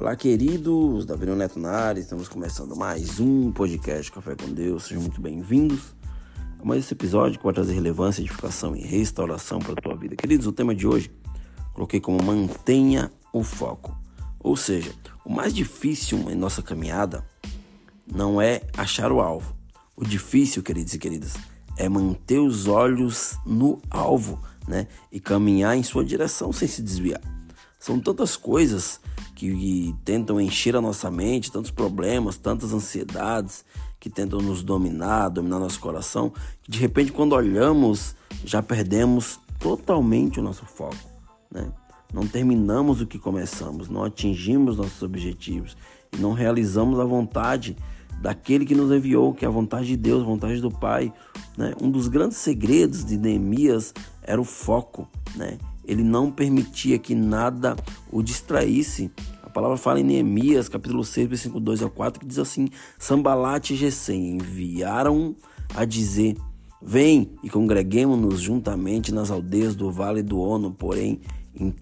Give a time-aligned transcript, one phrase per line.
[0.00, 5.20] Olá, queridos, Davi Neto Nares, estamos começando mais um podcast Café com Deus, sejam muito
[5.20, 5.94] bem-vindos
[6.58, 10.16] a mais esse episódio que vai trazer relevância, edificação e restauração para a tua vida.
[10.16, 11.10] Queridos, o tema de hoje
[11.74, 13.94] coloquei como mantenha o foco,
[14.38, 14.90] ou seja,
[15.22, 17.22] o mais difícil em nossa caminhada
[18.10, 19.54] não é achar o alvo,
[19.94, 21.34] o difícil, queridos e queridas,
[21.76, 27.20] é manter os olhos no alvo, né, e caminhar em sua direção sem se desviar.
[27.78, 28.98] São tantas coisas
[29.48, 33.64] que tentam encher a nossa mente, tantos problemas, tantas ansiedades
[33.98, 38.14] que tentam nos dominar, dominar nosso coração, que de repente quando olhamos
[38.44, 40.96] já perdemos totalmente o nosso foco,
[41.50, 41.70] né?
[42.12, 45.76] Não terminamos o que começamos, não atingimos nossos objetivos
[46.12, 47.76] e não realizamos a vontade
[48.20, 51.12] daquele que nos enviou, que é a vontade de Deus, a vontade do Pai.
[51.56, 51.72] Né?
[51.80, 55.08] Um dos grandes segredos de Neemias era o foco.
[55.36, 55.56] Né?
[55.84, 57.76] Ele não permitia que nada
[58.10, 59.10] o distraísse.
[59.42, 63.74] A palavra fala em Neemias, capítulo 6, versículo 2 a 4, que diz assim: Sambalate
[63.74, 65.34] e Gesem enviaram
[65.74, 66.36] a dizer:
[66.80, 71.20] Vem e congreguemos-nos juntamente nas aldeias do vale do Ono, porém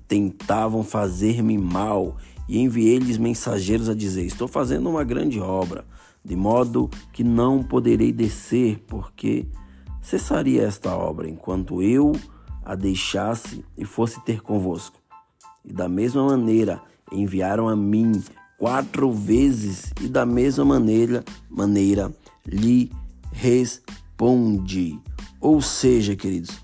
[0.07, 2.17] tentavam fazer-me mal.
[2.49, 5.85] E enviei-lhes mensageiros a dizer: Estou fazendo uma grande obra,
[6.25, 9.47] de modo que não poderei descer, porque
[10.01, 12.13] cessaria esta obra enquanto eu
[12.69, 15.01] a deixasse e fosse ter convosco.
[15.65, 18.23] E da mesma maneira enviaram a mim
[18.59, 22.15] quatro vezes, e da mesma maneira, maneira
[22.47, 22.93] lhe
[23.33, 25.01] respondi.
[25.41, 26.59] Ou seja, queridos,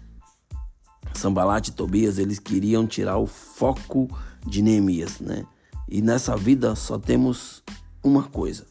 [1.14, 4.06] Sambalat e Tobias, eles queriam tirar o foco
[4.46, 5.46] de Neemias, né?
[5.88, 7.62] E nessa vida só temos
[8.02, 8.66] uma coisa,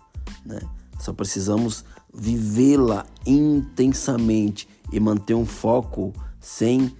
[0.45, 0.59] né?
[0.99, 6.95] Só precisamos vivê-la intensamente e manter um foco sem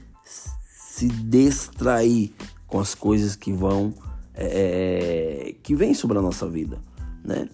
[0.94, 2.32] se distrair
[2.68, 3.96] com as coisas que vão
[4.36, 6.80] é, é, que vêm sobre a nossa vida,
[7.26, 7.50] né?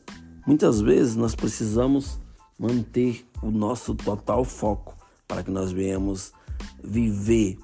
[0.46, 2.20] Muitas vezes nós precisamos
[2.60, 6.34] manter o nosso total foco para que nós venhamos
[6.84, 7.58] viver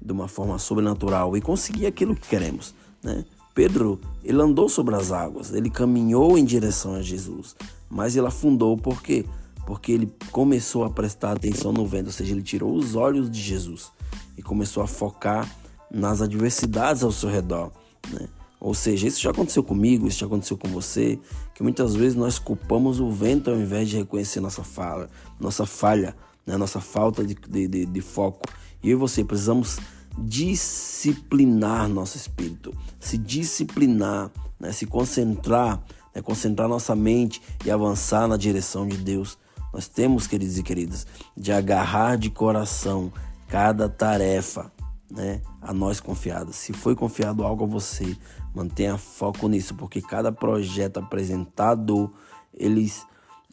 [0.00, 2.72] de uma forma sobrenatural e conseguir aquilo que queremos,
[3.02, 3.24] né?
[3.52, 7.56] Pedro, ele andou sobre as águas, ele caminhou em direção a Jesus,
[7.90, 9.24] mas ele afundou por quê?
[9.66, 13.40] Porque ele começou a prestar atenção no vento, ou seja, ele tirou os olhos de
[13.40, 13.95] Jesus
[14.36, 15.48] e começou a focar
[15.90, 17.70] nas adversidades ao seu redor,
[18.10, 18.28] né?
[18.58, 21.18] Ou seja, isso já aconteceu comigo, isso já aconteceu com você,
[21.54, 26.16] que muitas vezes nós culpamos o vento ao invés de reconhecer nossa falha, nossa falha,
[26.46, 26.56] né?
[26.56, 28.48] nossa falta de, de, de, foco.
[28.82, 29.78] E eu e você precisamos
[30.18, 34.72] disciplinar nosso espírito, se disciplinar, né?
[34.72, 35.82] se concentrar,
[36.14, 36.22] né?
[36.22, 39.38] concentrar nossa mente e avançar na direção de Deus.
[39.72, 41.06] Nós temos, queridos e queridas,
[41.36, 43.12] de agarrar de coração
[43.48, 44.70] cada tarefa,
[45.10, 46.52] né, a nós confiada.
[46.52, 48.16] Se foi confiado algo a você,
[48.54, 52.12] mantenha foco nisso, porque cada projeto apresentado,
[52.52, 53.04] eles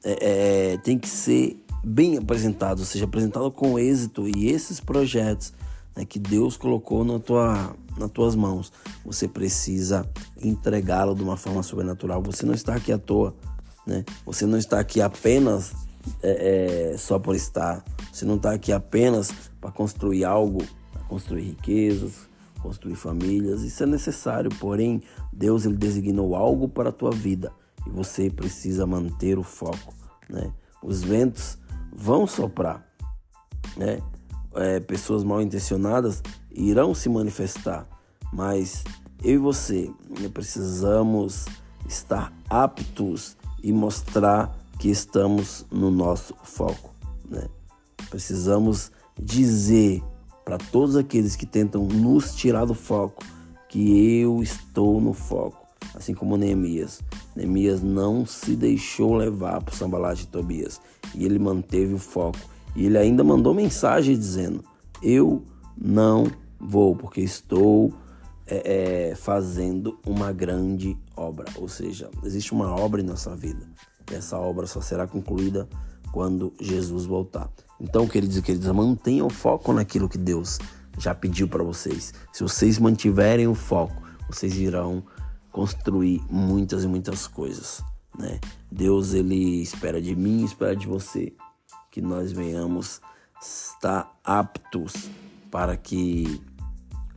[0.04, 4.28] é, é, tem que ser bem apresentado, ou seja, apresentado com êxito.
[4.28, 5.54] E esses projetos
[5.96, 8.72] né, que Deus colocou na tua, nas tuas mãos,
[9.06, 10.10] você precisa
[10.42, 12.22] entregá-lo de uma forma sobrenatural.
[12.24, 13.36] Você não está aqui à toa,
[13.86, 14.04] né?
[14.26, 15.74] Você não está aqui apenas
[16.22, 17.84] é, é, só por estar.
[18.14, 20.64] Você não está aqui apenas para construir algo,
[21.10, 22.30] construir riquezas,
[22.62, 23.64] construir famílias.
[23.64, 25.02] Isso é necessário, porém,
[25.34, 27.52] Deus ele designou algo para a tua vida
[27.88, 29.96] e você precisa manter o foco.
[30.30, 30.54] Né?
[30.84, 31.58] Os ventos
[31.92, 32.88] vão soprar,
[33.76, 34.00] né?
[34.56, 37.88] É, pessoas mal intencionadas irão se manifestar,
[38.32, 38.84] mas
[39.24, 39.92] eu e você
[40.32, 41.46] precisamos
[41.88, 46.94] estar aptos e mostrar que estamos no nosso foco.
[47.28, 47.50] Né?
[48.14, 50.04] Precisamos dizer
[50.46, 53.26] para todos aqueles que tentam nos tirar do foco
[53.68, 55.66] que eu estou no foco,
[55.96, 57.02] assim como Neemias.
[57.36, 60.80] Neemias não se deixou levar por Sambalat e Tobias
[61.16, 62.38] e ele manteve o foco.
[62.76, 64.64] E ele ainda mandou mensagem dizendo:
[65.02, 65.42] Eu
[65.76, 66.28] não
[66.60, 67.92] vou, porque estou
[68.46, 71.48] é, é, fazendo uma grande obra.
[71.56, 73.68] Ou seja, existe uma obra em nossa vida.
[74.12, 75.68] Essa obra só será concluída
[76.14, 77.50] quando Jesus voltar.
[77.82, 80.60] Então, queridos e queridas, mantenham o foco naquilo que Deus
[81.00, 82.14] já pediu para vocês.
[82.32, 85.04] Se vocês mantiverem o foco, vocês irão
[85.52, 87.84] construir muitas e muitas coisas,
[88.18, 88.40] né?
[88.72, 91.34] Deus ele espera de mim, espera de você
[91.92, 93.02] que nós venhamos
[93.42, 95.10] estar aptos
[95.50, 96.42] para que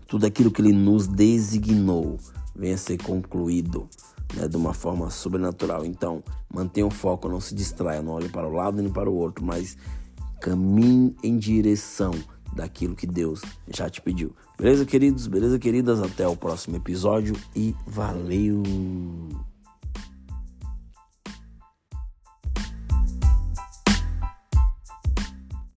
[0.07, 2.19] tudo aquilo que ele nos designou
[2.55, 3.89] venha a ser concluído
[4.35, 5.85] né, de uma forma sobrenatural.
[5.85, 9.15] Então, mantenha o foco, não se distraia, não olhe para o lado nem para o
[9.15, 9.77] outro, mas
[10.41, 12.13] caminhe em direção
[12.55, 14.35] daquilo que Deus já te pediu.
[14.59, 15.27] Beleza, queridos?
[15.27, 16.01] Beleza, queridas?
[16.01, 18.63] Até o próximo episódio e valeu!